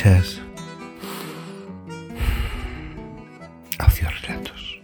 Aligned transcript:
Escuchas 0.00 0.40
Relatos. 4.22 4.80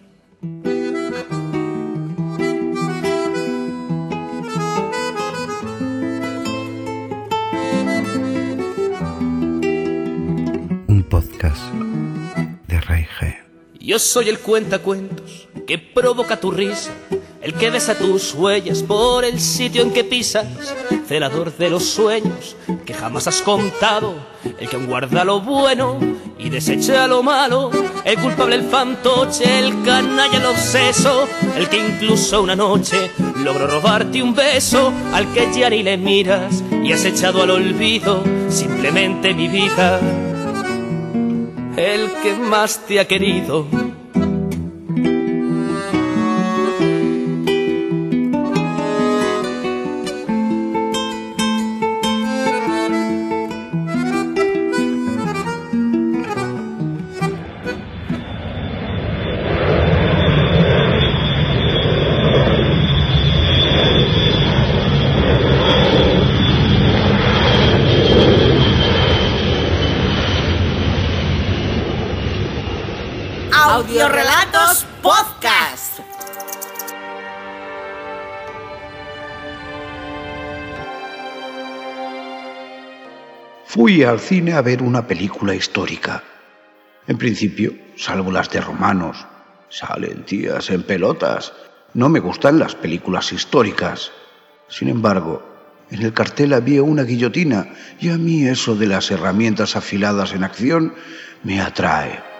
Un 10.86 11.06
podcast 11.08 11.62
de 12.68 12.80
Raige. 12.82 13.38
Yo 13.80 13.98
soy 13.98 14.28
el 14.28 14.38
cuentacuentos 14.38 15.48
que 15.66 15.78
provoca 15.78 16.38
tu 16.38 16.50
risa 16.50 16.92
el 17.46 17.54
que 17.54 17.70
besa 17.70 17.96
tus 17.96 18.34
huellas 18.34 18.82
por 18.82 19.24
el 19.24 19.38
sitio 19.38 19.82
en 19.82 19.92
que 19.92 20.02
pisas, 20.02 20.48
celador 21.06 21.56
de 21.56 21.70
los 21.70 21.84
sueños 21.84 22.56
que 22.84 22.92
jamás 22.92 23.28
has 23.28 23.40
contado, 23.40 24.16
el 24.58 24.68
que 24.68 24.76
guarda 24.76 25.24
lo 25.24 25.40
bueno 25.40 25.96
y 26.40 26.48
desecha 26.48 27.06
lo 27.06 27.22
malo, 27.22 27.70
el 28.04 28.18
culpable, 28.18 28.56
el 28.56 28.64
fantoche, 28.64 29.60
el 29.60 29.84
canalla, 29.84 30.38
el 30.38 30.44
obseso, 30.44 31.28
el 31.56 31.68
que 31.68 31.86
incluso 31.86 32.42
una 32.42 32.56
noche 32.56 33.12
logró 33.36 33.68
robarte 33.68 34.20
un 34.20 34.34
beso, 34.34 34.92
al 35.12 35.32
que 35.32 35.48
ya 35.56 35.70
ni 35.70 35.84
le 35.84 35.96
miras 35.98 36.64
y 36.82 36.90
has 36.90 37.04
echado 37.04 37.44
al 37.44 37.50
olvido 37.52 38.24
simplemente 38.48 39.32
mi 39.34 39.46
vida, 39.46 40.00
el 41.76 42.10
que 42.24 42.34
más 42.34 42.80
te 42.86 42.98
ha 42.98 43.06
querido 43.06 43.68
Fui 83.66 84.02
al 84.02 84.18
cine 84.18 84.54
a 84.54 84.62
ver 84.62 84.82
una 84.82 85.06
película 85.06 85.54
histórica. 85.54 86.24
En 87.06 87.18
principio, 87.18 87.72
salvo 87.94 88.32
las 88.32 88.50
de 88.50 88.60
romanos, 88.60 89.24
salen 89.68 90.24
tías 90.24 90.70
en 90.70 90.82
pelotas. 90.82 91.52
No 91.94 92.08
me 92.08 92.18
gustan 92.18 92.58
las 92.58 92.74
películas 92.74 93.32
históricas. 93.32 94.10
Sin 94.66 94.88
embargo, 94.88 95.40
en 95.88 96.02
el 96.02 96.14
cartel 96.14 96.52
había 96.52 96.82
una 96.82 97.04
guillotina 97.04 97.68
y 98.00 98.08
a 98.08 98.18
mí 98.18 98.44
eso 98.48 98.74
de 98.74 98.88
las 98.88 99.12
herramientas 99.12 99.76
afiladas 99.76 100.32
en 100.32 100.42
acción 100.42 100.94
me 101.44 101.60
atrae. 101.60 102.35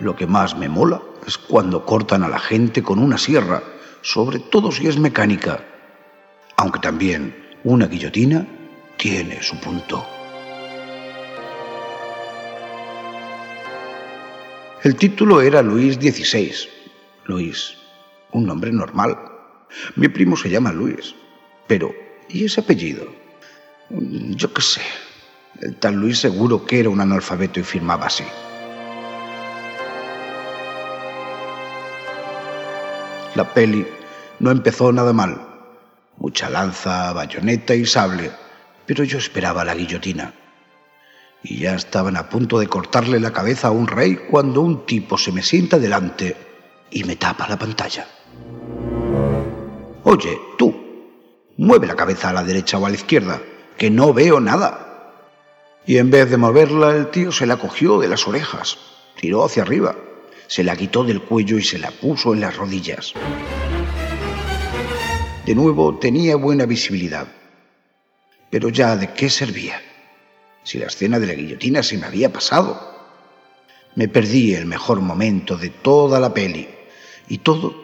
Lo 0.00 0.14
que 0.14 0.26
más 0.26 0.56
me 0.56 0.68
mola 0.68 1.02
es 1.26 1.36
cuando 1.38 1.84
cortan 1.84 2.22
a 2.22 2.28
la 2.28 2.38
gente 2.38 2.82
con 2.82 3.00
una 3.00 3.18
sierra, 3.18 3.62
sobre 4.00 4.38
todo 4.38 4.70
si 4.70 4.86
es 4.86 4.98
mecánica. 4.98 5.64
Aunque 6.56 6.78
también 6.78 7.34
una 7.64 7.86
guillotina 7.86 8.46
tiene 8.96 9.42
su 9.42 9.58
punto. 9.58 10.06
El 14.84 14.94
título 14.94 15.40
era 15.40 15.62
Luis 15.62 15.96
XVI. 15.96 16.52
Luis, 17.24 17.74
un 18.30 18.46
nombre 18.46 18.70
normal. 18.72 19.18
Mi 19.96 20.08
primo 20.08 20.36
se 20.36 20.48
llama 20.48 20.72
Luis. 20.72 21.16
Pero, 21.66 21.92
¿y 22.28 22.44
ese 22.44 22.60
apellido? 22.60 23.06
Yo 23.90 24.52
qué 24.52 24.62
sé. 24.62 24.80
El 25.60 25.74
tal 25.76 25.96
Luis 25.96 26.18
seguro 26.18 26.64
que 26.64 26.78
era 26.78 26.88
un 26.88 27.00
analfabeto 27.00 27.58
y 27.58 27.64
firmaba 27.64 28.06
así. 28.06 28.24
La 33.38 33.54
peli 33.54 33.86
no 34.40 34.50
empezó 34.50 34.90
nada 34.90 35.12
mal. 35.12 35.40
Mucha 36.16 36.50
lanza, 36.50 37.12
bayoneta 37.12 37.72
y 37.72 37.86
sable, 37.86 38.32
pero 38.84 39.04
yo 39.04 39.18
esperaba 39.18 39.64
la 39.64 39.76
guillotina. 39.76 40.34
Y 41.44 41.58
ya 41.58 41.76
estaban 41.76 42.16
a 42.16 42.28
punto 42.28 42.58
de 42.58 42.66
cortarle 42.66 43.20
la 43.20 43.32
cabeza 43.32 43.68
a 43.68 43.70
un 43.70 43.86
rey 43.86 44.16
cuando 44.28 44.60
un 44.60 44.84
tipo 44.86 45.16
se 45.16 45.30
me 45.30 45.44
sienta 45.44 45.78
delante 45.78 46.36
y 46.90 47.04
me 47.04 47.14
tapa 47.14 47.46
la 47.46 47.56
pantalla. 47.56 48.08
Oye, 50.02 50.40
tú, 50.58 50.74
mueve 51.58 51.86
la 51.86 51.94
cabeza 51.94 52.30
a 52.30 52.32
la 52.32 52.42
derecha 52.42 52.76
o 52.78 52.86
a 52.86 52.90
la 52.90 52.96
izquierda, 52.96 53.40
que 53.76 53.88
no 53.88 54.12
veo 54.12 54.40
nada. 54.40 55.12
Y 55.86 55.98
en 55.98 56.10
vez 56.10 56.28
de 56.28 56.38
moverla, 56.38 56.90
el 56.90 57.06
tío 57.12 57.30
se 57.30 57.46
la 57.46 57.56
cogió 57.56 58.00
de 58.00 58.08
las 58.08 58.26
orejas, 58.26 58.78
tiró 59.14 59.44
hacia 59.44 59.62
arriba 59.62 59.94
se 60.48 60.64
la 60.64 60.74
quitó 60.74 61.04
del 61.04 61.22
cuello 61.22 61.58
y 61.58 61.62
se 61.62 61.78
la 61.78 61.92
puso 61.92 62.34
en 62.34 62.40
las 62.40 62.56
rodillas. 62.56 63.12
De 65.46 65.54
nuevo 65.54 65.96
tenía 65.98 66.36
buena 66.36 66.66
visibilidad. 66.66 67.28
Pero 68.50 68.70
ya 68.70 68.96
de 68.96 69.12
qué 69.12 69.28
servía, 69.30 69.80
si 70.64 70.78
la 70.78 70.86
escena 70.86 71.18
de 71.18 71.26
la 71.26 71.34
guillotina 71.34 71.82
se 71.82 71.98
me 71.98 72.06
había 72.06 72.32
pasado. 72.32 72.96
Me 73.94 74.08
perdí 74.08 74.54
el 74.54 74.64
mejor 74.66 75.00
momento 75.00 75.56
de 75.56 75.68
toda 75.68 76.18
la 76.18 76.32
peli, 76.32 76.68
y 77.28 77.38
todo 77.38 77.74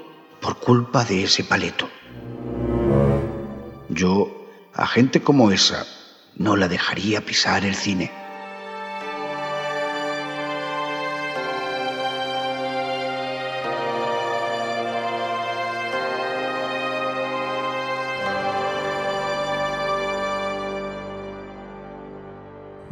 por 0.40 0.58
culpa 0.58 1.04
de 1.04 1.24
ese 1.24 1.44
paleto. 1.44 1.88
Yo, 3.90 4.46
a 4.72 4.86
gente 4.86 5.20
como 5.20 5.50
esa, 5.50 5.86
no 6.36 6.56
la 6.56 6.68
dejaría 6.68 7.20
pisar 7.20 7.64
el 7.64 7.74
cine. 7.74 8.23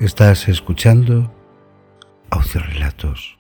Estás 0.03 0.49
escuchando 0.49 1.33
Relatos, 2.55 3.39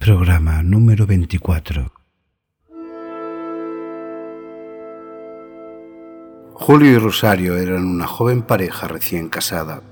programa 0.00 0.64
número 0.64 1.06
24. 1.06 1.92
Julio 6.54 6.90
y 6.90 6.98
Rosario 6.98 7.56
eran 7.56 7.86
una 7.86 8.08
joven 8.08 8.42
pareja 8.42 8.88
recién 8.88 9.28
casada. 9.28 9.84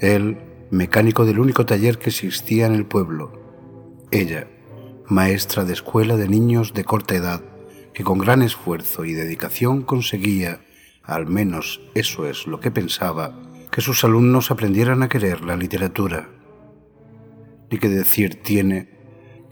Él, 0.00 0.38
mecánico 0.72 1.24
del 1.24 1.38
único 1.38 1.64
taller 1.64 1.98
que 1.98 2.10
existía 2.10 2.66
en 2.66 2.74
el 2.74 2.86
pueblo. 2.86 3.40
Ella, 4.10 4.48
maestra 5.06 5.64
de 5.64 5.74
escuela 5.74 6.16
de 6.16 6.26
niños 6.26 6.74
de 6.74 6.82
corta 6.82 7.14
edad, 7.14 7.40
que 7.94 8.02
con 8.02 8.18
gran 8.18 8.42
esfuerzo 8.42 9.04
y 9.04 9.12
dedicación 9.12 9.82
conseguía, 9.82 10.60
al 11.04 11.28
menos 11.28 11.80
eso 11.94 12.26
es 12.26 12.48
lo 12.48 12.58
que 12.58 12.72
pensaba, 12.72 13.47
que 13.78 13.82
sus 13.82 14.02
alumnos 14.02 14.50
aprendieran 14.50 15.04
a 15.04 15.08
querer 15.08 15.44
la 15.44 15.54
literatura. 15.54 16.30
Y 17.70 17.78
que 17.78 17.88
decir 17.88 18.42
tiene 18.42 18.88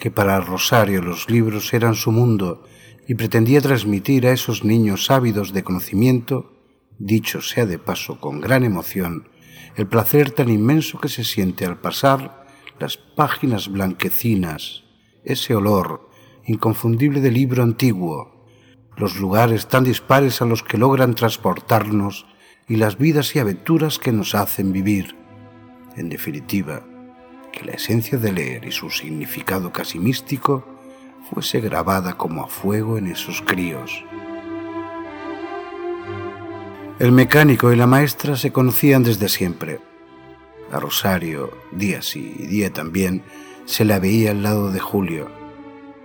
que 0.00 0.10
para 0.10 0.40
Rosario 0.40 1.00
los 1.00 1.30
libros 1.30 1.72
eran 1.72 1.94
su 1.94 2.10
mundo 2.10 2.64
y 3.06 3.14
pretendía 3.14 3.60
transmitir 3.60 4.26
a 4.26 4.32
esos 4.32 4.64
niños 4.64 5.12
ávidos 5.12 5.52
de 5.52 5.62
conocimiento, 5.62 6.52
dicho 6.98 7.40
sea 7.40 7.66
de 7.66 7.78
paso 7.78 8.18
con 8.18 8.40
gran 8.40 8.64
emoción, 8.64 9.28
el 9.76 9.86
placer 9.86 10.32
tan 10.32 10.48
inmenso 10.48 10.98
que 10.98 11.08
se 11.08 11.22
siente 11.22 11.64
al 11.64 11.78
pasar 11.78 12.48
las 12.80 12.96
páginas 12.96 13.68
blanquecinas, 13.68 14.82
ese 15.22 15.54
olor 15.54 16.10
inconfundible 16.46 17.20
de 17.20 17.30
libro 17.30 17.62
antiguo, 17.62 18.44
los 18.96 19.20
lugares 19.20 19.68
tan 19.68 19.84
dispares 19.84 20.42
a 20.42 20.46
los 20.46 20.64
que 20.64 20.78
logran 20.78 21.14
transportarnos 21.14 22.26
y 22.68 22.76
las 22.76 22.98
vidas 22.98 23.34
y 23.36 23.38
aventuras 23.38 23.98
que 23.98 24.12
nos 24.12 24.34
hacen 24.34 24.72
vivir. 24.72 25.14
En 25.96 26.08
definitiva, 26.08 26.82
que 27.52 27.64
la 27.64 27.72
esencia 27.72 28.18
de 28.18 28.32
leer 28.32 28.64
y 28.64 28.72
su 28.72 28.90
significado 28.90 29.72
casi 29.72 29.98
místico 29.98 30.66
fuese 31.30 31.60
grabada 31.60 32.16
como 32.16 32.44
a 32.44 32.48
fuego 32.48 32.98
en 32.98 33.06
esos 33.06 33.40
críos. 33.42 34.04
El 36.98 37.12
mecánico 37.12 37.72
y 37.72 37.76
la 37.76 37.86
maestra 37.86 38.36
se 38.36 38.52
conocían 38.52 39.02
desde 39.02 39.28
siempre. 39.28 39.80
A 40.72 40.80
Rosario, 40.80 41.50
día 41.72 42.02
sí 42.02 42.34
y 42.38 42.46
día 42.46 42.72
también, 42.72 43.22
se 43.64 43.84
la 43.84 43.98
veía 43.98 44.30
al 44.32 44.42
lado 44.42 44.72
de 44.72 44.80
Julio. 44.80 45.28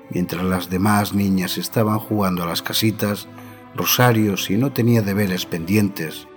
Mientras 0.09 0.43
las 0.43 0.69
demás 0.69 1.13
niñas 1.13 1.57
estaban 1.57 1.97
jugando 1.97 2.43
a 2.43 2.45
las 2.45 2.61
casitas, 2.61 3.27
Rosario, 3.75 4.35
si 4.35 4.57
no 4.57 4.73
tenía 4.73 5.01
deberes 5.01 5.45
pendientes, 5.45 6.27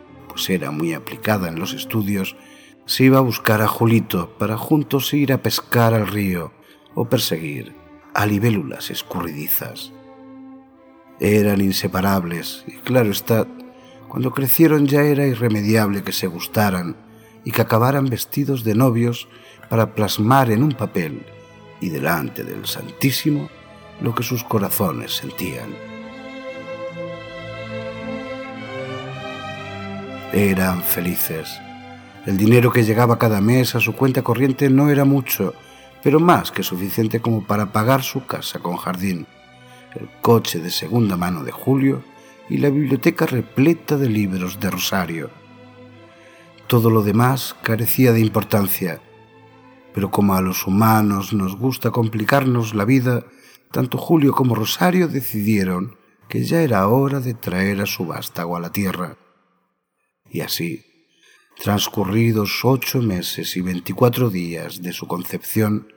era 0.49 0.71
muy 0.71 0.95
aplicada 0.95 1.49
en 1.49 1.59
los 1.59 1.73
estudios, 1.73 2.37
se 2.87 3.05
iba 3.05 3.19
a 3.19 3.23
buscar 3.23 3.63
a 3.63 3.69
Julito 3.69 4.37
para 4.39 4.57
juntos 4.57 5.13
ir 5.15 5.33
a 5.33 5.43
pescar 5.43 5.95
al 5.95 6.07
río 6.07 6.53
o 6.95 7.07
perseguir 7.07 7.75
a 8.15 8.27
libélulas 8.27 8.91
escurridizas. 8.91 9.93
Eran 11.21 11.61
inseparables 11.61 12.65
y 12.67 12.73
claro 12.79 13.11
está, 13.11 13.47
cuando 14.09 14.33
crecieron 14.33 14.87
ya 14.87 15.03
era 15.03 15.27
irremediable 15.27 16.03
que 16.03 16.13
se 16.13 16.27
gustaran 16.27 16.97
y 17.45 17.51
que 17.51 17.63
acabaran 17.63 18.07
vestidos 18.07 18.65
de 18.65 18.75
novios 18.75 19.29
para 19.69 19.95
plasmar 19.95 20.51
en 20.51 20.63
un 20.63 20.73
papel 20.73 21.25
y 21.81 21.89
delante 21.89 22.45
del 22.45 22.67
Santísimo 22.67 23.49
lo 24.01 24.15
que 24.15 24.23
sus 24.23 24.45
corazones 24.45 25.13
sentían. 25.13 25.94
Eran 30.33 30.83
felices. 30.83 31.61
El 32.27 32.37
dinero 32.37 32.73
que 32.73 32.85
llegaba 32.85 33.19
cada 33.19 33.41
mes 33.41 33.75
a 33.75 33.81
su 33.81 33.95
cuenta 33.95 34.23
corriente 34.23 34.71
no 34.71 34.91
era 34.91 35.05
mucho, 35.05 35.55
pero 36.03 36.21
más 36.21 36.51
que 36.51 36.63
suficiente 36.63 37.21
como 37.21 37.45
para 37.45 37.73
pagar 37.73 38.03
su 38.03 38.27
casa 38.27 38.59
con 38.59 38.77
jardín, 38.77 39.27
el 39.95 40.09
coche 40.21 40.59
de 40.59 40.71
segunda 40.71 41.17
mano 41.17 41.45
de 41.45 41.53
Julio 41.53 42.03
y 42.49 42.59
la 42.59 42.71
biblioteca 42.71 43.27
repleta 43.27 43.97
de 43.97 44.09
libros 44.09 44.59
de 44.59 44.71
Rosario. 44.71 45.31
Todo 46.67 46.91
lo 46.91 47.03
demás 47.03 47.55
carecía 47.63 48.13
de 48.13 48.21
importancia, 48.21 49.01
pero 49.95 50.11
como 50.11 50.35
a 50.35 50.41
los 50.41 50.67
humanos 50.67 51.33
nos 51.33 51.57
gusta 51.57 51.91
complicarnos 51.91 52.75
la 52.75 52.85
vida, 52.85 53.25
tanto 53.71 53.99
Julio 53.99 54.33
como 54.33 54.55
Rosario 54.55 55.09
decidieron 55.09 55.97
que 56.29 56.43
ya 56.45 56.63
era 56.63 56.89
hora 56.89 57.21
de 57.21 57.35
traer 57.35 57.81
a 57.81 57.87
su 57.87 58.07
vástago 58.07 58.57
a 58.57 58.61
la 58.61 58.73
tierra. 58.73 59.17
Y 60.35 60.41
así, 60.41 60.85
transcurridos 61.63 62.65
ocho 62.65 63.01
meses 63.01 63.57
y 63.57 63.61
veinticuatro 63.61 64.31
días 64.31 64.83
de 64.83 64.93
su 64.93 65.07
concepción, 65.07 65.93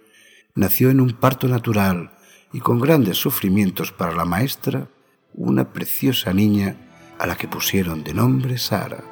nació 0.54 0.92
en 0.92 1.02
un 1.02 1.14
parto 1.14 1.48
natural 1.48 2.12
y 2.54 2.60
con 2.60 2.80
grandes 2.80 3.18
sufrimientos 3.18 3.92
para 3.92 4.14
la 4.14 4.26
maestra 4.26 4.90
una 5.34 5.74
preciosa 5.74 6.34
niña 6.34 6.78
a 7.18 7.26
la 7.26 7.36
que 7.36 7.48
pusieron 7.48 8.04
de 8.04 8.14
nombre 8.14 8.60
Sara. 8.60 9.04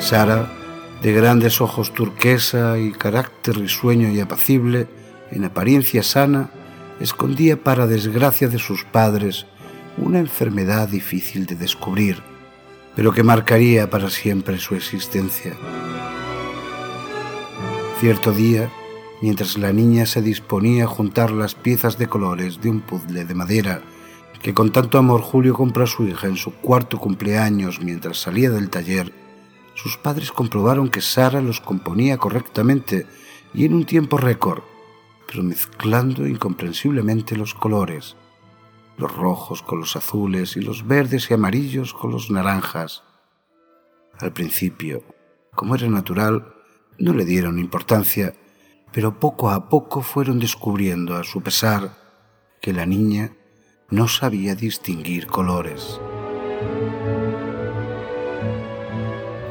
Sara, 0.00 0.52
de 1.00 1.12
grandes 1.14 1.62
ojos 1.62 1.94
turquesa 1.94 2.78
y 2.78 2.92
carácter 2.92 3.56
risueño 3.56 4.10
y 4.10 4.20
apacible, 4.20 4.86
en 5.30 5.44
apariencia 5.44 6.02
sana, 6.02 6.50
escondía 7.00 7.56
para 7.56 7.86
desgracia 7.86 8.48
de 8.48 8.58
sus 8.58 8.84
padres 8.84 9.46
una 9.96 10.18
enfermedad 10.18 10.88
difícil 10.88 11.46
de 11.46 11.56
descubrir, 11.56 12.22
pero 12.96 13.12
que 13.12 13.22
marcaría 13.22 13.90
para 13.90 14.10
siempre 14.10 14.58
su 14.58 14.74
existencia. 14.74 15.54
Cierto 18.00 18.32
día, 18.32 18.70
mientras 19.22 19.56
la 19.56 19.72
niña 19.72 20.06
se 20.06 20.22
disponía 20.22 20.84
a 20.84 20.88
juntar 20.88 21.30
las 21.30 21.54
piezas 21.54 21.98
de 21.98 22.06
colores 22.06 22.60
de 22.60 22.70
un 22.70 22.80
puzzle 22.80 23.24
de 23.24 23.34
madera 23.34 23.82
que 24.44 24.52
con 24.52 24.72
tanto 24.72 24.98
amor 24.98 25.22
Julio 25.22 25.54
compró 25.54 25.84
a 25.84 25.86
su 25.86 26.06
hija 26.06 26.26
en 26.26 26.36
su 26.36 26.52
cuarto 26.52 26.98
cumpleaños 26.98 27.80
mientras 27.80 28.18
salía 28.18 28.50
del 28.50 28.68
taller, 28.68 29.10
sus 29.74 29.96
padres 29.96 30.32
comprobaron 30.32 30.90
que 30.90 31.00
Sara 31.00 31.40
los 31.40 31.62
componía 31.62 32.18
correctamente 32.18 33.06
y 33.54 33.64
en 33.64 33.72
un 33.72 33.86
tiempo 33.86 34.18
récord, 34.18 34.62
pero 35.26 35.42
mezclando 35.42 36.26
incomprensiblemente 36.26 37.38
los 37.38 37.54
colores, 37.54 38.16
los 38.96 39.14
rojos 39.16 39.62
con 39.62 39.80
los 39.80 39.96
azules 39.96 40.56
y 40.56 40.60
los 40.60 40.86
verdes 40.86 41.30
y 41.30 41.34
amarillos 41.34 41.94
con 41.94 42.10
los 42.12 42.30
naranjas. 42.30 43.02
Al 44.18 44.32
principio, 44.32 45.02
como 45.54 45.74
era 45.74 45.88
natural, 45.88 46.54
no 46.98 47.12
le 47.12 47.24
dieron 47.24 47.58
importancia, 47.58 48.34
pero 48.92 49.18
poco 49.18 49.50
a 49.50 49.68
poco 49.68 50.02
fueron 50.02 50.38
descubriendo 50.38 51.16
a 51.16 51.24
su 51.24 51.42
pesar 51.42 51.96
que 52.60 52.72
la 52.72 52.86
niña 52.86 53.32
no 53.90 54.08
sabía 54.08 54.54
distinguir 54.54 55.26
colores. 55.26 56.00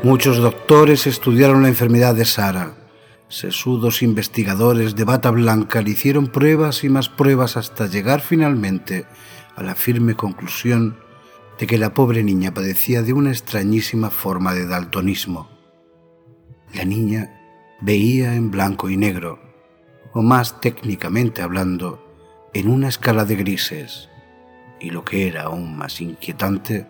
Muchos 0.03 0.37
doctores 0.37 1.07
estudiaron 1.07 1.61
la 1.61 1.69
enfermedad 1.69 2.15
de 2.15 2.25
Sara. 2.25 2.82
Sesudos 3.33 4.03
investigadores 4.03 4.95
de 4.95 5.05
bata 5.05 5.31
blanca 5.31 5.81
le 5.81 5.89
hicieron 5.89 6.27
pruebas 6.27 6.83
y 6.83 6.89
más 6.89 7.09
pruebas 7.09 7.57
hasta 7.57 7.87
llegar 7.87 8.21
finalmente 8.21 9.07
a 9.55 9.63
la 9.63 9.73
firme 9.73 10.13
conclusión 10.13 10.99
de 11.57 11.65
que 11.65 11.79
la 11.79 11.95
pobre 11.95 12.23
niña 12.23 12.53
padecía 12.53 13.01
de 13.01 13.11
una 13.11 13.31
extrañísima 13.31 14.11
forma 14.11 14.53
de 14.53 14.67
daltonismo. 14.67 15.49
La 16.75 16.85
niña 16.85 17.41
veía 17.81 18.35
en 18.35 18.51
blanco 18.51 18.87
y 18.91 18.97
negro, 18.97 19.39
o 20.13 20.21
más 20.21 20.61
técnicamente 20.61 21.41
hablando, 21.41 22.05
en 22.53 22.67
una 22.67 22.87
escala 22.87 23.25
de 23.25 23.35
grises, 23.35 24.09
y 24.79 24.91
lo 24.91 25.03
que 25.03 25.27
era 25.27 25.45
aún 25.45 25.75
más 25.75 26.01
inquietante, 26.01 26.85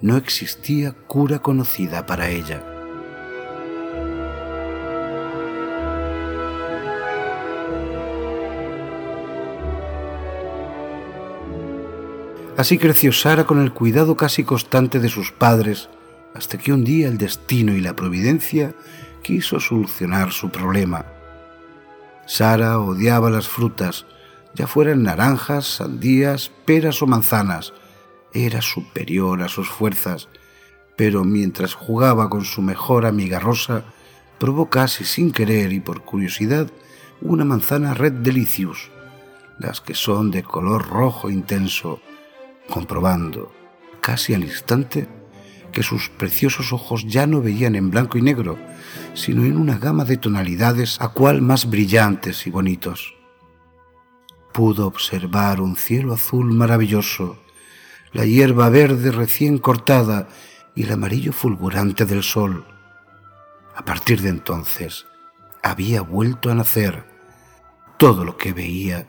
no 0.00 0.16
existía 0.16 0.96
cura 1.06 1.38
conocida 1.38 2.06
para 2.06 2.28
ella. 2.28 2.79
Así 12.60 12.76
creció 12.76 13.10
Sara 13.10 13.44
con 13.44 13.58
el 13.62 13.72
cuidado 13.72 14.18
casi 14.18 14.44
constante 14.44 15.00
de 15.00 15.08
sus 15.08 15.32
padres, 15.32 15.88
hasta 16.34 16.58
que 16.58 16.74
un 16.74 16.84
día 16.84 17.08
el 17.08 17.16
destino 17.16 17.72
y 17.72 17.80
la 17.80 17.96
providencia 17.96 18.74
quiso 19.22 19.60
solucionar 19.60 20.30
su 20.32 20.50
problema. 20.50 21.06
Sara 22.26 22.78
odiaba 22.78 23.30
las 23.30 23.48
frutas, 23.48 24.04
ya 24.54 24.66
fueran 24.66 25.04
naranjas, 25.04 25.76
sandías, 25.76 26.52
peras 26.66 27.00
o 27.00 27.06
manzanas, 27.06 27.72
era 28.34 28.60
superior 28.60 29.40
a 29.40 29.48
sus 29.48 29.70
fuerzas, 29.70 30.28
pero 30.96 31.24
mientras 31.24 31.72
jugaba 31.72 32.28
con 32.28 32.44
su 32.44 32.60
mejor 32.60 33.06
amiga 33.06 33.38
Rosa, 33.38 33.84
probó 34.38 34.68
casi 34.68 35.04
sin 35.04 35.32
querer 35.32 35.72
y 35.72 35.80
por 35.80 36.02
curiosidad 36.02 36.70
una 37.22 37.46
manzana 37.46 37.94
Red 37.94 38.20
Delicious, 38.20 38.90
las 39.58 39.80
que 39.80 39.94
son 39.94 40.30
de 40.30 40.42
color 40.42 40.90
rojo 40.90 41.30
intenso, 41.30 42.02
comprobando, 42.70 43.52
casi 44.00 44.32
al 44.32 44.44
instante, 44.44 45.08
que 45.72 45.82
sus 45.82 46.08
preciosos 46.08 46.72
ojos 46.72 47.04
ya 47.06 47.26
no 47.26 47.40
veían 47.40 47.74
en 47.74 47.90
blanco 47.90 48.18
y 48.18 48.22
negro, 48.22 48.58
sino 49.14 49.44
en 49.44 49.56
una 49.56 49.78
gama 49.78 50.04
de 50.04 50.16
tonalidades 50.16 51.00
a 51.00 51.08
cual 51.08 51.42
más 51.42 51.68
brillantes 51.68 52.46
y 52.46 52.50
bonitos. 52.50 53.14
Pudo 54.52 54.86
observar 54.86 55.60
un 55.60 55.76
cielo 55.76 56.14
azul 56.14 56.52
maravilloso, 56.52 57.38
la 58.12 58.24
hierba 58.24 58.68
verde 58.68 59.12
recién 59.12 59.58
cortada 59.58 60.28
y 60.74 60.82
el 60.84 60.92
amarillo 60.92 61.32
fulgurante 61.32 62.04
del 62.04 62.22
sol. 62.22 62.64
A 63.76 63.84
partir 63.84 64.20
de 64.20 64.30
entonces 64.30 65.06
había 65.62 66.02
vuelto 66.02 66.50
a 66.50 66.54
nacer. 66.54 67.04
Todo 67.98 68.24
lo 68.24 68.36
que 68.36 68.52
veía 68.52 69.06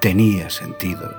tenía 0.00 0.50
sentido. 0.50 1.14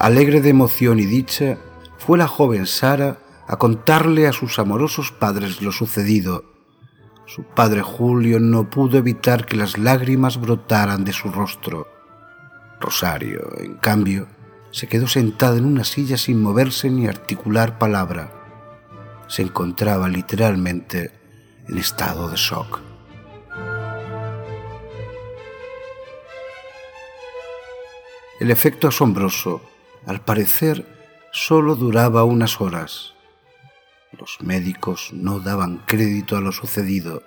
Alegre 0.00 0.40
de 0.40 0.48
emoción 0.48 0.98
y 0.98 1.04
dicha, 1.04 1.58
fue 1.98 2.16
la 2.16 2.26
joven 2.26 2.64
Sara 2.64 3.18
a 3.46 3.58
contarle 3.58 4.26
a 4.26 4.32
sus 4.32 4.58
amorosos 4.58 5.12
padres 5.12 5.60
lo 5.60 5.72
sucedido. 5.72 6.42
Su 7.26 7.42
padre 7.42 7.82
Julio 7.82 8.40
no 8.40 8.70
pudo 8.70 8.96
evitar 8.96 9.44
que 9.44 9.58
las 9.58 9.76
lágrimas 9.76 10.40
brotaran 10.40 11.04
de 11.04 11.12
su 11.12 11.30
rostro. 11.30 11.86
Rosario, 12.80 13.52
en 13.58 13.74
cambio, 13.74 14.26
se 14.70 14.88
quedó 14.88 15.06
sentada 15.06 15.58
en 15.58 15.66
una 15.66 15.84
silla 15.84 16.16
sin 16.16 16.40
moverse 16.40 16.88
ni 16.88 17.06
articular 17.06 17.78
palabra. 17.78 18.32
Se 19.28 19.42
encontraba 19.42 20.08
literalmente 20.08 21.12
en 21.68 21.76
estado 21.76 22.30
de 22.30 22.36
shock. 22.38 22.80
El 28.40 28.50
efecto 28.50 28.88
asombroso 28.88 29.60
al 30.06 30.24
parecer 30.24 30.86
solo 31.32 31.76
duraba 31.76 32.24
unas 32.24 32.60
horas. 32.60 33.14
Los 34.18 34.38
médicos 34.40 35.10
no 35.12 35.40
daban 35.40 35.82
crédito 35.86 36.36
a 36.36 36.40
lo 36.40 36.52
sucedido. 36.52 37.22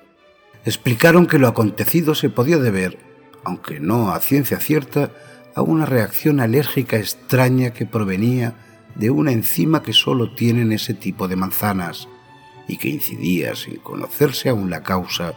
Explicaron 0.65 1.27
que 1.27 1.39
lo 1.39 1.47
acontecido 1.47 2.13
se 2.15 2.29
podía 2.29 2.57
deber, 2.57 2.97
aunque 3.43 3.79
no 3.79 4.11
a 4.11 4.19
ciencia 4.19 4.59
cierta, 4.59 5.11
a 5.55 5.61
una 5.61 5.85
reacción 5.85 6.39
alérgica 6.39 6.97
extraña 6.97 7.71
que 7.71 7.85
provenía 7.85 8.55
de 8.95 9.09
una 9.09 9.31
enzima 9.31 9.83
que 9.83 9.93
solo 9.93 10.33
tienen 10.33 10.71
ese 10.71 10.93
tipo 10.93 11.27
de 11.27 11.35
manzanas 11.35 12.07
y 12.67 12.77
que 12.77 12.89
incidía, 12.89 13.55
sin 13.55 13.77
conocerse 13.77 14.49
aún 14.49 14.69
la 14.69 14.83
causa, 14.83 15.33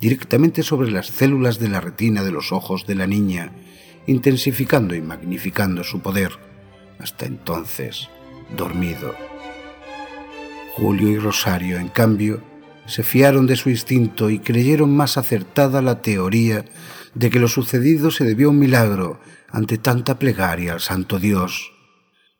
directamente 0.00 0.62
sobre 0.62 0.90
las 0.90 1.08
células 1.08 1.58
de 1.58 1.68
la 1.68 1.80
retina 1.80 2.22
de 2.22 2.32
los 2.32 2.52
ojos 2.52 2.86
de 2.86 2.94
la 2.94 3.06
niña, 3.06 3.52
intensificando 4.06 4.94
y 4.94 5.00
magnificando 5.00 5.84
su 5.84 6.00
poder, 6.00 6.32
hasta 6.98 7.26
entonces 7.26 8.08
dormido. 8.56 9.14
Julio 10.74 11.08
y 11.08 11.18
Rosario, 11.18 11.78
en 11.78 11.88
cambio, 11.88 12.42
se 12.86 13.02
fiaron 13.02 13.46
de 13.46 13.56
su 13.56 13.70
instinto 13.70 14.30
y 14.30 14.38
creyeron 14.38 14.94
más 14.94 15.16
acertada 15.16 15.82
la 15.82 16.02
teoría 16.02 16.64
de 17.14 17.30
que 17.30 17.40
lo 17.40 17.48
sucedido 17.48 18.10
se 18.10 18.24
debió 18.24 18.48
a 18.48 18.50
un 18.50 18.58
milagro 18.58 19.20
ante 19.50 19.78
tanta 19.78 20.18
plegaria 20.18 20.74
al 20.74 20.80
Santo 20.80 21.18
Dios. 21.18 21.72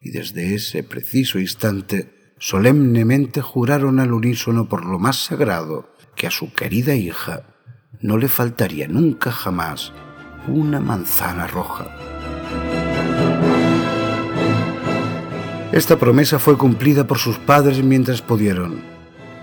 Y 0.01 0.11
desde 0.11 0.55
ese 0.55 0.83
preciso 0.83 1.39
instante 1.39 2.35
solemnemente 2.39 3.41
juraron 3.41 3.99
al 3.99 4.13
unísono 4.13 4.69
por 4.69 4.85
lo 4.85 4.99
más 4.99 5.17
sagrado 5.17 5.95
que 6.15 6.27
a 6.27 6.31
su 6.31 6.53
querida 6.53 6.95
hija 6.95 7.45
no 8.01 8.19
le 8.19 8.29
faltaría 8.29 8.87
nunca 8.89 9.33
jamás 9.33 9.93
una 10.49 10.81
manzana 10.81 11.47
roja. 11.47 12.16
Esta 15.73 15.99
promesa 15.99 16.39
fue 16.39 16.57
cumplida 16.57 17.07
por 17.09 17.19
sus 17.19 17.39
padres 17.39 17.83
mientras 17.83 18.23
pudieron. 18.23 18.83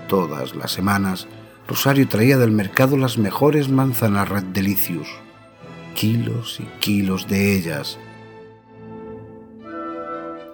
Todas 0.07 0.55
las 0.55 0.71
semanas, 0.71 1.27
Rosario 1.67 2.07
traía 2.07 2.37
del 2.37 2.51
mercado 2.51 2.95
las 2.95 3.17
mejores 3.17 3.69
manzanas 3.69 4.29
Red 4.29 4.43
Delicious, 4.53 5.07
kilos 5.95 6.59
y 6.61 6.63
kilos 6.79 7.27
de 7.27 7.55
ellas, 7.55 7.99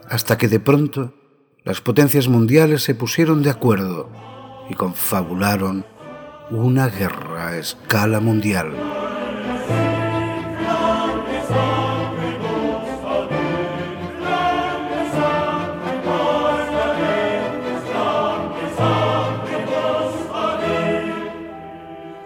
hasta 0.09 0.37
que 0.39 0.47
de 0.47 0.59
pronto 0.59 1.13
las 1.63 1.81
potencias 1.81 2.27
mundiales 2.27 2.81
se 2.83 2.95
pusieron 2.95 3.43
de 3.43 3.51
acuerdo 3.51 4.09
y 4.69 4.73
confabularon 4.73 5.85
una 6.49 6.87
guerra 6.87 7.49
a 7.49 7.57
escala 7.57 8.19
mundial. 8.19 8.98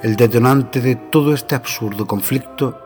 El 0.03 0.17
detonante 0.17 0.81
de 0.81 0.97
todo 0.97 1.33
este 1.33 1.55
absurdo 1.55 2.05
conflicto 2.05 2.77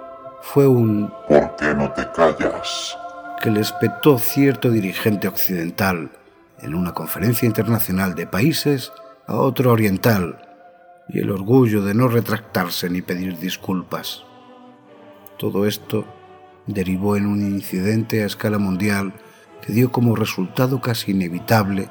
fue 0.44 0.68
un 0.68 1.12
¿Por 1.28 1.56
qué 1.56 1.74
no 1.74 1.92
te 1.92 2.08
callas? 2.12 2.96
que 3.42 3.50
le 3.50 3.62
espetó 3.62 4.20
cierto 4.20 4.70
dirigente 4.70 5.28
occidental 5.28 6.12
en 6.60 6.76
una 6.76 6.94
conferencia 6.94 7.48
internacional 7.48 8.14
de 8.14 8.28
países 8.28 8.92
a 9.26 9.36
otro 9.38 9.72
oriental 9.72 10.38
y 11.10 11.18
el 11.18 11.32
orgullo 11.32 11.82
de 11.82 11.96
no 11.96 12.08
retractarse 12.08 12.88
ni 12.88 13.02
pedir 13.02 13.40
disculpas. 13.40 14.24
Todo 15.40 15.66
esto 15.66 16.06
derivó 16.68 17.18
en 17.18 17.26
un 17.26 17.42
incidente 17.42 18.22
a 18.22 18.28
escala 18.28 18.60
mundial 18.60 19.12
que 19.66 19.74
dio 19.74 19.92
como 19.92 20.16
resultado 20.16 20.82
casi 20.82 21.14
inevitable 21.14 21.90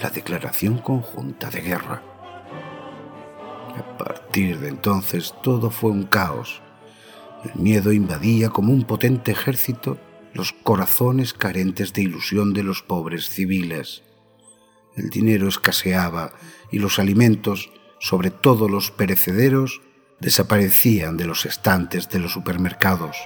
la 0.00 0.10
declaración 0.10 0.78
conjunta 0.78 1.50
de 1.50 1.60
guerra. 1.60 2.02
A 3.80 3.96
partir 3.96 4.58
de 4.60 4.68
entonces 4.68 5.34
todo 5.42 5.70
fue 5.70 5.90
un 5.90 6.02
caos. 6.02 6.60
El 7.44 7.62
miedo 7.62 7.92
invadía 7.92 8.50
como 8.50 8.72
un 8.72 8.84
potente 8.84 9.32
ejército 9.32 9.96
los 10.34 10.52
corazones 10.52 11.32
carentes 11.32 11.94
de 11.94 12.02
ilusión 12.02 12.52
de 12.52 12.62
los 12.62 12.82
pobres 12.82 13.30
civiles. 13.30 14.02
El 14.96 15.08
dinero 15.08 15.48
escaseaba 15.48 16.32
y 16.70 16.78
los 16.78 16.98
alimentos, 16.98 17.70
sobre 18.00 18.30
todo 18.30 18.68
los 18.68 18.90
perecederos, 18.90 19.80
desaparecían 20.20 21.16
de 21.16 21.24
los 21.24 21.46
estantes 21.46 22.10
de 22.10 22.18
los 22.18 22.32
supermercados. 22.32 23.16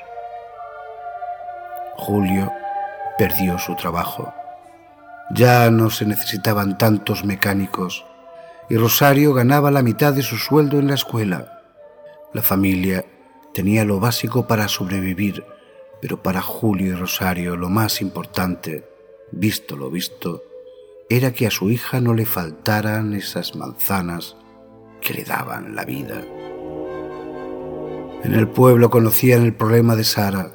Julio 1.96 2.52
perdió 3.18 3.58
su 3.58 3.74
trabajo. 3.74 4.32
Ya 5.34 5.68
no 5.70 5.90
se 5.90 6.06
necesitaban 6.06 6.78
tantos 6.78 7.24
mecánicos 7.24 8.04
y 8.68 8.76
Rosario 8.76 9.34
ganaba 9.34 9.70
la 9.70 9.82
mitad 9.82 10.12
de 10.12 10.22
su 10.22 10.36
sueldo 10.36 10.78
en 10.78 10.88
la 10.88 10.94
escuela. 10.94 11.62
La 12.32 12.42
familia 12.42 13.04
tenía 13.52 13.84
lo 13.84 14.00
básico 14.00 14.46
para 14.46 14.68
sobrevivir, 14.68 15.44
pero 16.00 16.22
para 16.22 16.42
Julio 16.42 16.92
y 16.92 16.96
Rosario 16.96 17.56
lo 17.56 17.70
más 17.70 18.00
importante, 18.00 18.84
visto 19.30 19.76
lo 19.76 19.90
visto, 19.90 20.42
era 21.08 21.32
que 21.32 21.46
a 21.46 21.50
su 21.50 21.70
hija 21.70 22.00
no 22.00 22.14
le 22.14 22.26
faltaran 22.26 23.14
esas 23.14 23.54
manzanas 23.54 24.36
que 25.00 25.14
le 25.14 25.24
daban 25.24 25.76
la 25.76 25.84
vida. 25.84 26.22
En 28.24 28.32
el 28.32 28.48
pueblo 28.48 28.88
conocían 28.88 29.42
el 29.42 29.54
problema 29.54 29.96
de 29.96 30.04
Sara. 30.04 30.52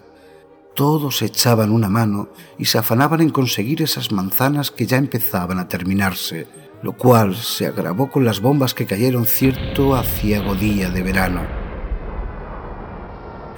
Todos 0.75 1.21
echaban 1.21 1.71
una 1.71 1.87
mano 1.87 2.29
y 2.57 2.65
se 2.65 2.79
afanaban 2.79 3.21
en 3.21 3.29
conseguir 3.29 3.83
esas 3.83 4.11
manzanas 4.11 4.71
que 4.71 4.87
ya 4.87 4.97
empezaban 4.97 5.59
a 5.59 5.67
terminarse, 5.67 6.47
lo 6.81 6.93
cual 6.93 7.35
se 7.35 7.67
agravó 7.67 8.09
con 8.09 8.25
las 8.25 8.39
bombas 8.39 8.73
que 8.73 8.85
cayeron 8.85 9.25
cierto 9.25 9.95
aciago 9.95 10.55
día 10.55 10.89
de 10.89 11.03
verano. 11.03 11.41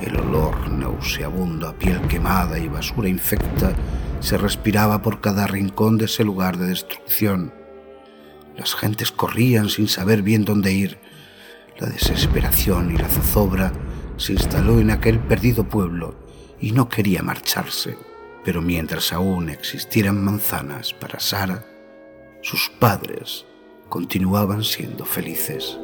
El 0.02 0.16
olor 0.16 0.70
nauseabundo 0.70 1.68
a 1.68 1.74
piel 1.74 2.02
quemada 2.08 2.58
y 2.58 2.68
basura 2.68 3.08
infecta 3.08 3.74
se 4.20 4.38
respiraba 4.38 5.02
por 5.02 5.22
cada 5.22 5.46
rincón 5.46 5.98
de 5.98 6.06
ese 6.06 6.24
lugar 6.24 6.58
de 6.58 6.68
destrucción. 6.68 7.54
Las 8.58 8.74
gentes 8.74 9.12
corrían 9.12 9.70
sin 9.70 9.88
saber 9.88 10.24
bien 10.24 10.44
dónde 10.44 10.74
ir. 10.74 11.00
La 11.78 11.88
desesperación 11.88 12.92
y 12.94 12.98
la 12.98 13.08
zozobra 13.08 13.72
se 14.18 14.34
instaló 14.34 14.80
en 14.80 14.92
aquel 14.92 15.20
perdido 15.20 15.68
pueblo 15.68 16.16
y 16.60 16.72
no 16.72 16.90
quería 16.90 17.22
marcharse. 17.22 17.98
Pero 18.44 18.62
mientras 18.62 19.14
aún 19.14 19.50
existieran 19.50 20.24
manzanas 20.24 20.94
para 20.94 21.20
Sara, 21.20 21.64
sus 22.42 22.70
padres 22.80 23.46
continuaban 23.90 24.64
siendo 24.64 25.06
felices. 25.06 25.78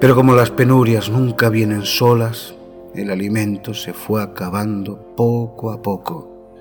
Pero 0.00 0.14
como 0.14 0.34
las 0.34 0.50
penurias 0.50 1.08
nunca 1.08 1.48
vienen 1.48 1.84
solas, 1.84 2.54
el 2.94 3.10
alimento 3.10 3.74
se 3.74 3.92
fue 3.92 4.22
acabando 4.22 5.14
poco 5.16 5.70
a 5.70 5.82
poco. 5.82 6.54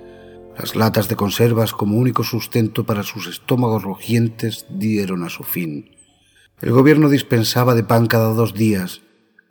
Las 0.57 0.75
latas 0.75 1.09
de 1.09 1.15
conservas 1.15 1.73
como 1.73 1.97
único 1.97 2.23
sustento 2.23 2.85
para 2.85 3.03
sus 3.03 3.27
estómagos 3.27 3.83
rugientes 3.83 4.65
dieron 4.69 5.23
a 5.23 5.29
su 5.29 5.43
fin. 5.43 5.91
El 6.61 6.71
gobierno 6.71 7.09
dispensaba 7.09 7.75
de 7.75 7.83
pan 7.83 8.07
cada 8.07 8.33
dos 8.33 8.53
días, 8.53 9.01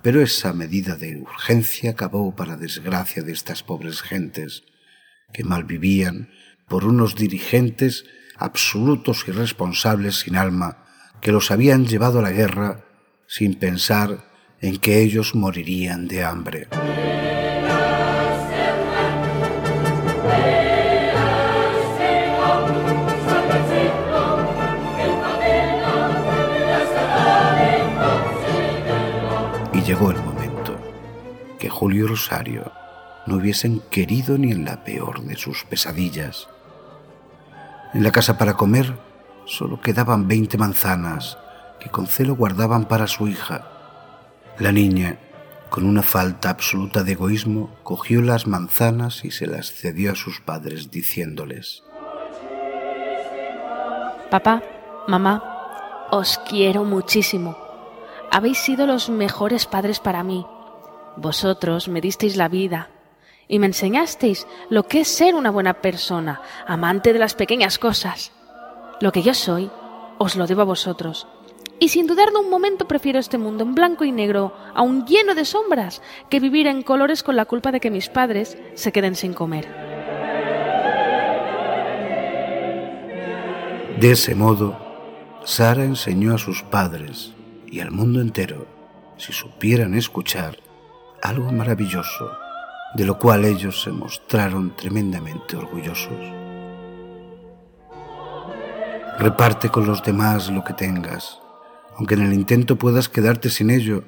pero 0.01 0.23
esa 0.23 0.53
medida 0.55 0.97
de 0.97 1.19
urgencia 1.21 1.91
acabó 1.91 2.35
para 2.35 2.57
desgracia 2.57 3.23
de 3.23 3.33
estas 3.33 3.63
pobres 3.63 4.01
gentes, 4.01 4.65
que 5.33 5.45
malvivían 5.45 6.31
por 6.69 6.85
unos 6.85 7.15
dirigentes 7.15 8.05
absolutos 8.37 9.25
y 9.29 9.33
responsables 9.33 10.21
sin 10.21 10.37
alma, 10.37 10.85
que 11.21 11.33
los 11.33 11.51
habían 11.51 11.87
llevado 11.87 12.19
a 12.19 12.23
la 12.23 12.31
guerra 12.31 12.85
sin 13.27 13.55
pensar 13.55 14.31
en 14.61 14.79
que 14.79 15.03
ellos 15.03 15.35
morirían 15.35 16.09
de 16.09 16.25
hambre. 16.25 16.69
Y 29.73 29.83
llegó 29.83 30.11
el 30.11 30.19
momento 30.19 30.79
que 31.59 31.69
Julio 31.69 32.07
Rosario 32.07 32.84
no 33.27 33.37
hubiesen 33.37 33.81
querido 33.91 34.39
ni 34.39 34.53
en 34.53 34.65
la 34.65 34.85
peor 34.85 35.23
de 35.23 35.37
sus 35.37 35.65
pesadillas. 35.65 36.49
En 37.93 38.03
la 38.03 38.11
casa 38.11 38.39
para 38.39 38.55
comer 38.55 38.95
solo 39.47 39.81
quedaban 39.81 40.29
veinte 40.29 40.59
manzanas 40.59 41.39
que 41.81 41.91
con 41.91 42.07
celo 42.07 42.35
guardaban 42.35 42.87
para 42.87 43.07
su 43.07 43.29
hija. 43.29 43.69
La 44.59 44.73
niña, 44.73 45.19
con 45.71 45.85
una 45.85 46.03
falta 46.03 46.51
absoluta 46.51 47.03
de 47.03 47.13
egoísmo, 47.13 47.75
cogió 47.83 48.23
las 48.23 48.47
manzanas 48.47 49.25
y 49.25 49.31
se 49.31 49.47
las 49.47 49.73
cedió 49.73 50.13
a 50.13 50.15
sus 50.15 50.41
padres 50.41 50.91
diciéndoles, 50.91 51.83
Papá, 54.31 54.63
mamá, 55.07 56.09
os 56.11 56.39
quiero 56.49 56.85
muchísimo. 56.85 57.57
Habéis 58.31 58.59
sido 58.59 58.87
los 58.87 59.11
mejores 59.11 59.67
padres 59.67 60.01
para 60.01 60.25
mí. 60.25 60.47
Vosotros 61.17 61.89
me 61.89 62.01
disteis 62.01 62.37
la 62.37 62.49
vida 62.49 62.89
y 63.49 63.59
me 63.59 63.67
enseñasteis 63.67 64.47
lo 64.71 64.87
que 64.87 65.01
es 65.01 65.09
ser 65.09 65.35
una 65.35 65.51
buena 65.51 65.75
persona, 65.75 66.41
amante 66.67 67.13
de 67.13 67.19
las 67.19 67.35
pequeñas 67.35 67.79
cosas. 67.79 68.33
Lo 69.01 69.13
que 69.13 69.23
yo 69.23 69.35
soy, 69.35 69.71
os 70.19 70.37
lo 70.37 70.47
debo 70.47 70.63
a 70.63 70.65
vosotros 70.65 71.27
Y 71.81 71.89
sin 71.89 72.07
dudarlo 72.07 72.41
un 72.41 72.51
momento 72.51 72.87
prefiero 72.87 73.19
este 73.19 73.37
mundo 73.37 73.65
en 73.65 73.75
blanco 73.75 74.05
y 74.05 74.13
negro, 74.13 74.55
aún 74.75 75.05
lleno 75.07 75.35
de 75.35 75.45
sombras, 75.45 76.03
que 76.31 76.41
vivir 76.41 76.67
en 76.67 76.83
colores 76.83 77.23
con 77.23 77.37
la 77.37 77.47
culpa 77.47 77.73
de 77.73 77.81
que 77.81 77.91
mis 77.91 78.09
padres 78.09 78.57
se 78.75 78.93
queden 78.93 79.17
sin 79.17 79.35
comer. 79.35 79.67
De 83.99 84.13
ese 84.13 84.35
modo, 84.35 84.79
Sara 85.45 85.85
enseñó 85.85 86.35
a 86.35 86.39
sus 86.39 86.63
padres 86.63 87.33
y 87.67 87.81
al 87.81 87.91
mundo 87.91 88.21
entero, 88.21 88.67
si 89.19 89.33
supieran 89.33 89.95
escuchar, 89.95 90.59
algo 91.23 91.51
maravilloso, 91.53 92.44
de 92.95 93.05
lo 93.05 93.19
cual 93.19 93.45
ellos 93.45 93.83
se 93.83 93.91
mostraron 93.91 94.77
tremendamente 94.77 95.57
orgullosos. 95.57 96.19
Reparte 99.19 99.69
con 99.69 99.87
los 99.87 100.03
demás 100.03 100.51
lo 100.51 100.65
que 100.65 100.73
tengas, 100.75 101.41
aunque 101.97 102.15
en 102.15 102.23
el 102.23 102.33
intento 102.33 102.77
puedas 102.77 103.09
quedarte 103.09 103.51
sin 103.51 103.71
ello, 103.71 104.05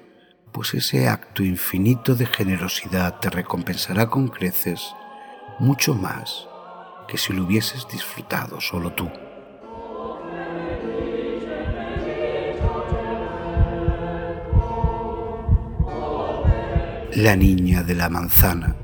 pues 0.52 0.74
ese 0.74 1.08
acto 1.08 1.42
infinito 1.42 2.14
de 2.14 2.26
generosidad 2.26 3.20
te 3.20 3.30
recompensará 3.30 4.08
con 4.08 4.28
creces 4.28 4.94
mucho 5.58 5.94
más 5.94 6.48
que 7.08 7.18
si 7.18 7.32
lo 7.32 7.44
hubieses 7.44 7.86
disfrutado 7.88 8.60
solo 8.60 8.92
tú. 8.92 9.08
La 17.16 17.34
niña 17.34 17.82
de 17.82 17.94
la 17.94 18.10
manzana, 18.10 18.76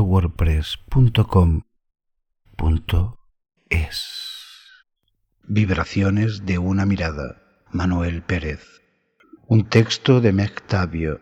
wordpress.com.es 0.00 1.64
Vibraciones 5.44 6.46
de 6.46 6.56
una 6.58 6.86
mirada, 6.86 7.42
Manuel 7.70 8.22
Pérez. 8.22 8.80
Un 9.46 9.68
texto 9.68 10.22
de 10.22 10.32
Meg 10.32 10.62
Tabio, 10.62 11.20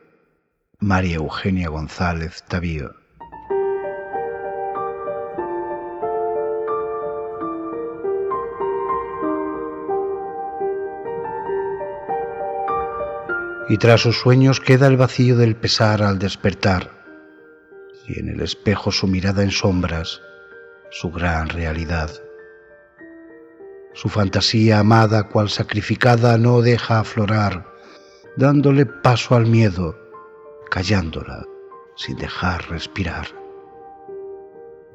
María 0.79 1.17
Eugenia 1.17 1.69
González 1.69 2.45
Tabío. 2.47 2.95
Y 13.69 13.79
tras 13.79 14.01
sus 14.03 14.17
sueños 14.19 14.61
queda 14.61 14.87
el 14.87 14.97
vacío 14.97 15.37
del 15.37 15.57
pesar 15.57 16.03
al 16.03 16.21
despertar 16.21 17.00
y 18.11 18.19
en 18.19 18.29
el 18.29 18.41
espejo 18.41 18.91
su 18.91 19.07
mirada 19.07 19.43
en 19.43 19.51
sombras, 19.51 20.21
su 20.91 21.11
gran 21.11 21.49
realidad. 21.49 22.11
Su 23.95 24.09
fantasía 24.09 24.81
amada, 24.81 25.29
cual 25.29 25.49
sacrificada, 25.49 26.37
no 26.39 26.61
deja 26.61 27.01
aflorar, 27.01 27.67
dándole 28.37 28.87
paso 28.87 29.37
al 29.37 29.47
miedo, 29.47 29.97
callándola, 30.71 31.45
sin 31.97 32.17
dejar 32.17 32.69
respirar. 32.69 33.29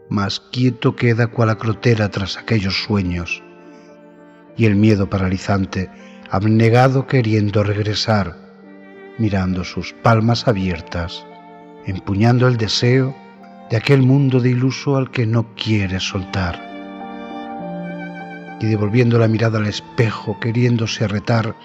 Más 0.09 0.39
quieto 0.39 0.95
queda 0.95 1.27
cual 1.27 1.49
acrotera 1.49 2.09
tras 2.09 2.37
aquellos 2.37 2.83
sueños, 2.83 3.43
y 4.57 4.65
el 4.65 4.75
miedo 4.75 5.09
paralizante, 5.09 5.89
abnegado 6.29 7.07
queriendo 7.07 7.63
regresar, 7.63 8.37
mirando 9.17 9.63
sus 9.63 9.93
palmas 9.93 10.47
abiertas, 10.47 11.25
empuñando 11.85 12.47
el 12.47 12.57
deseo 12.57 13.15
de 13.69 13.77
aquel 13.77 14.01
mundo 14.01 14.39
de 14.39 14.51
iluso 14.51 14.97
al 14.97 15.11
que 15.11 15.25
no 15.25 15.53
quiere 15.55 15.99
soltar. 15.99 16.61
Y 18.59 18.65
devolviendo 18.67 19.19
la 19.19 19.27
mirada 19.27 19.59
al 19.59 19.67
espejo, 19.67 20.39
queriéndose 20.39 21.07
retar, 21.07 21.55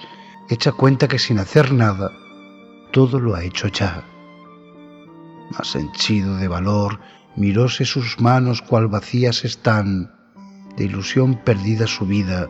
echa 0.49 0.73
cuenta 0.73 1.09
que 1.09 1.19
sin 1.19 1.39
hacer 1.39 1.73
nada, 1.73 2.11
todo 2.93 3.21
lo 3.21 3.35
ha 3.35 3.45
hecho 3.45 3.69
ya. 3.69 4.05
Mas 5.57 5.75
henchido 5.77 6.37
de 6.37 6.49
valor, 6.49 7.01
miróse 7.37 7.85
sus 7.85 8.21
manos 8.21 8.61
cual 8.63 8.89
vacías 8.89 9.45
están, 9.45 10.13
de 10.77 10.85
ilusión 10.85 11.37
perdida 11.45 11.87
su 11.87 12.07
vida, 12.07 12.49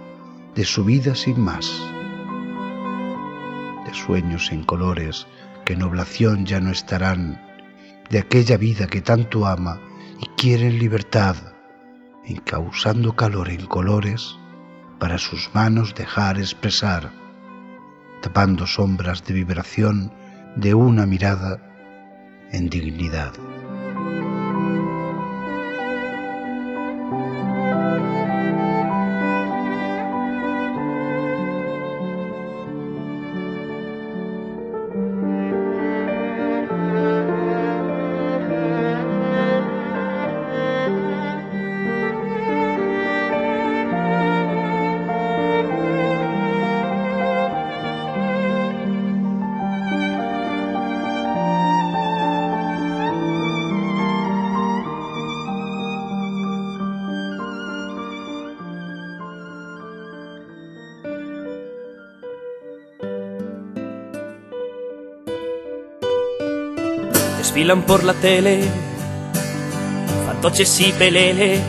de 0.54 0.64
su 0.64 0.84
vida 0.84 1.14
sin 1.14 1.40
más, 1.40 1.70
de 3.86 3.94
sueños 3.94 4.50
en 4.52 4.64
colores 4.64 5.26
que 5.64 5.74
en 5.74 5.82
oblación 5.82 6.46
ya 6.46 6.60
no 6.60 6.70
estarán, 6.70 7.49
de 8.10 8.18
aquella 8.18 8.56
vida 8.56 8.86
que 8.86 9.00
tanto 9.00 9.46
ama 9.46 9.80
y 10.20 10.26
quiere 10.36 10.66
en 10.66 10.78
libertad, 10.78 11.36
encausando 12.24 13.14
calor 13.14 13.48
en 13.50 13.66
colores 13.66 14.36
para 14.98 15.16
sus 15.18 15.50
manos 15.54 15.94
dejar 15.94 16.38
expresar, 16.38 17.10
tapando 18.20 18.66
sombras 18.66 19.24
de 19.24 19.34
vibración 19.34 20.12
de 20.56 20.74
una 20.74 21.06
mirada 21.06 21.62
en 22.52 22.68
dignidad. 22.68 23.32
Por 67.78 68.02
la 68.02 68.14
tele, 68.14 68.64
fantoches 70.26 70.80
y 70.80 70.90
peleles, 70.90 71.60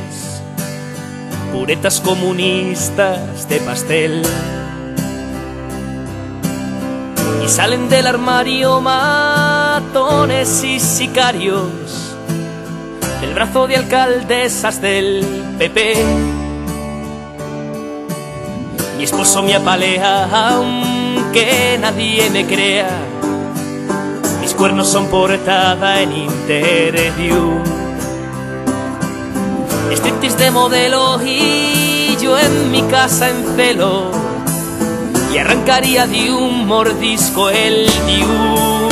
puretas 1.53 2.01
comunistas 2.01 3.47
de 3.47 3.59
pastel. 3.59 4.23
Y 7.45 7.47
salen 7.47 7.87
del 7.87 8.07
armario 8.07 8.81
matones 8.81 10.63
y 10.63 10.79
sicarios, 10.79 12.15
del 13.21 13.35
brazo 13.35 13.67
de 13.67 13.75
alcaldesas 13.75 14.81
del 14.81 15.23
PP. 15.59 15.95
Mi 18.97 19.03
esposo 19.03 19.43
me 19.43 19.53
apalea, 19.53 20.55
aunque 20.55 21.77
nadie 21.79 22.27
me 22.31 22.47
crea 22.47 23.20
cuernos 24.62 24.89
son 24.89 25.08
portada 25.08 26.04
en 26.04 26.12
Interview. 26.12 27.63
Estrictis 29.89 30.38
de 30.38 30.52
modelo 30.52 31.19
y 31.26 32.15
yo 32.21 32.38
en 32.38 32.69
mi 32.69 32.84
casa 32.84 33.32
en 33.32 33.43
celo. 33.56 34.12
Y 35.34 35.39
arrancaría 35.39 36.06
de 36.06 36.32
un 36.32 36.67
mordisco 36.67 37.50
el 37.50 37.89
Diu. 38.06 38.88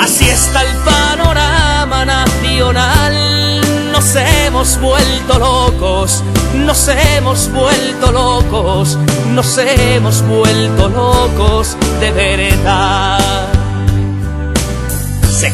Así 0.00 0.28
está 0.28 0.62
el 0.62 0.76
panorama 0.84 2.04
nacional. 2.04 3.90
Nos 3.90 4.14
hemos 4.14 4.80
vuelto 4.80 5.38
locos, 5.40 6.22
nos 6.64 6.86
hemos 6.86 7.50
vuelto 7.50 8.12
locos, 8.12 8.96
nos 9.34 9.58
hemos 9.58 10.22
vuelto 10.28 10.88
locos 10.90 11.76
de 11.98 12.12
verdad. 12.12 13.51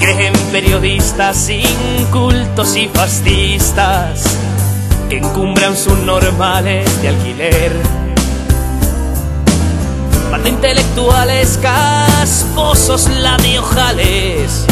Creen 0.00 0.32
periodistas 0.52 1.48
incultos 1.50 2.76
y 2.76 2.88
fascistas 2.88 4.38
que 5.08 5.18
encumbran 5.18 5.76
sus 5.76 5.98
normales 5.98 7.02
de 7.02 7.08
alquiler. 7.08 7.72
Mata 10.30 10.48
intelectuales 10.48 11.58
casposos 11.60 13.08
labiojales 13.08 14.66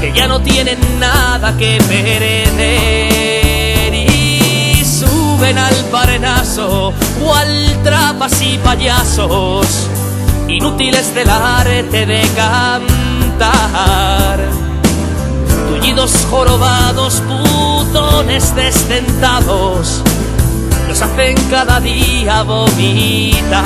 que 0.00 0.12
ya 0.12 0.28
no 0.28 0.40
tienen 0.40 0.78
nada 1.00 1.56
que 1.58 1.78
perder 1.88 2.48
y 3.92 4.84
suben 4.84 5.58
al 5.58 5.74
parenazo 5.90 6.92
cual 7.20 7.76
trapas 7.82 8.40
y 8.40 8.56
payasos 8.58 9.88
inútiles 10.46 11.14
del 11.14 11.28
arte 11.28 12.06
de 12.06 12.22
cantar. 12.36 13.07
Tullidos 15.68 16.26
jorobados, 16.30 17.22
putones 17.22 18.54
desdentados, 18.54 20.02
los 20.88 21.00
hacen 21.02 21.36
cada 21.50 21.78
día 21.80 22.42
vomitar. 22.42 23.58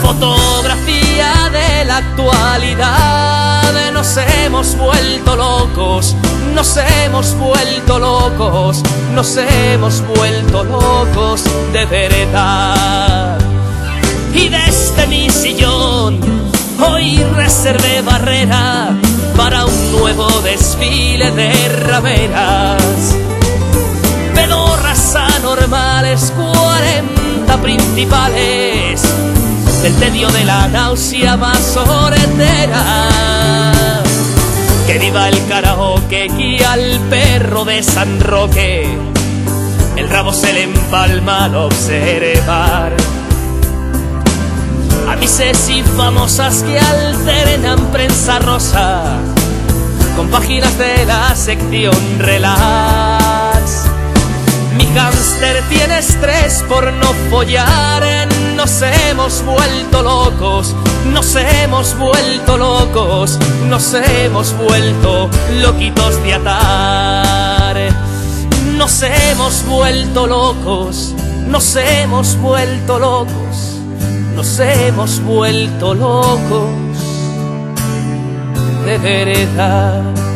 Fotografía 0.00 1.50
de 1.50 1.84
la 1.84 1.96
actualidad, 1.98 3.92
nos 3.92 4.16
hemos 4.16 4.76
vuelto 4.76 5.36
locos, 5.36 6.14
nos 6.54 6.76
hemos 6.76 7.34
vuelto 7.36 7.98
locos, 7.98 8.82
nos 9.14 9.36
hemos 9.36 10.02
vuelto 10.06 10.64
locos 10.64 11.44
de 11.72 11.84
verdad 11.86 13.38
y 14.34 14.48
desde 14.48 15.06
mi 15.08 15.30
sillón 15.30 16.20
hoy 16.82 17.22
reservé 17.34 18.02
barrera 18.02 18.90
para 19.36 19.64
un 19.64 19.92
nuevo 19.92 20.28
desfile 20.42 21.30
de 21.30 21.52
rameras. 21.86 23.16
Pedorras 24.34 25.14
anormales, 25.14 26.32
40 26.36 27.62
principales, 27.62 29.02
el 29.84 29.94
tedio 29.96 30.28
de 30.30 30.44
la 30.44 30.68
náusea 30.68 31.36
más 31.36 31.76
hortera. 31.76 33.08
Que 34.86 34.98
viva 34.98 35.28
el 35.28 35.46
karaoke 35.46 36.26
y 36.38 36.62
al 36.62 37.00
perro 37.08 37.64
de 37.64 37.82
San 37.82 38.20
Roque, 38.20 38.88
el 39.96 40.08
rabo 40.08 40.32
se 40.32 40.52
le 40.52 40.64
empalma 40.64 41.44
al 41.44 41.54
observar 41.56 43.11
a 45.12 45.16
mises 45.16 45.68
y 45.68 45.82
famosas 45.82 46.62
que 46.62 46.78
alternan 46.78 47.78
prensa 47.92 48.38
rosa 48.38 49.02
con 50.16 50.28
páginas 50.28 50.76
de 50.78 51.04
la 51.04 51.34
sección 51.36 51.94
relax. 52.18 53.84
Mi 54.76 54.86
hámster 54.94 55.62
tiene 55.68 55.98
estrés 55.98 56.64
por 56.66 56.90
no 56.94 57.12
follar, 57.30 58.02
nos 58.56 58.82
hemos 58.82 59.44
vuelto 59.44 60.02
locos, 60.02 60.74
nos 61.12 61.36
hemos 61.36 61.96
vuelto 61.98 62.56
locos, 62.56 63.38
nos 63.68 63.94
hemos 63.94 64.56
vuelto 64.56 65.28
loquitos 65.60 66.22
de 66.22 66.34
atar. 66.34 67.76
Nos 68.76 69.02
hemos 69.02 69.64
vuelto 69.66 70.26
locos, 70.26 71.14
nos 71.46 71.76
hemos 71.76 72.36
vuelto 72.38 72.98
locos 72.98 73.71
nos 74.42 74.58
hemos 74.58 75.22
vuelto 75.22 75.94
locos 75.94 76.68
de 78.84 78.98
verdad. 78.98 80.31